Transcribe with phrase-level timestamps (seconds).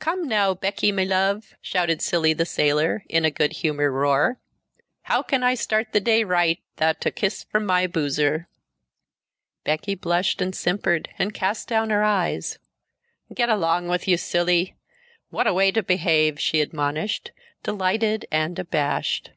[0.00, 4.40] "Come now, Becky me love!" shouted Cilley the sailor in a good humored roar,
[5.02, 8.48] "How can I start the day right 'thout a kiss from my Boozer?"
[9.62, 12.58] Becky blushed and simpered and cast down her eyes.
[13.32, 14.74] "Get along with you, Cilley!
[15.28, 17.30] What a way to behave," she admonished,
[17.62, 19.30] delighted and abashed.